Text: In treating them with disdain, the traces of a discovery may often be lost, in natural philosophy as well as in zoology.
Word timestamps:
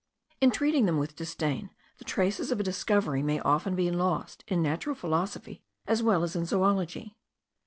In 0.39 0.49
treating 0.49 0.87
them 0.87 0.97
with 0.97 1.15
disdain, 1.15 1.69
the 1.99 2.03
traces 2.05 2.51
of 2.51 2.59
a 2.59 2.63
discovery 2.63 3.21
may 3.21 3.39
often 3.41 3.75
be 3.75 3.91
lost, 3.91 4.43
in 4.47 4.59
natural 4.59 4.95
philosophy 4.95 5.61
as 5.85 6.01
well 6.01 6.23
as 6.23 6.35
in 6.35 6.43
zoology. 6.47 7.15